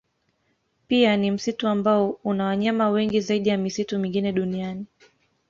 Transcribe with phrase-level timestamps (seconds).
[0.87, 4.85] Pia ni msitu ambao una wanyama wengi zaidi ya misitu mingine duniani.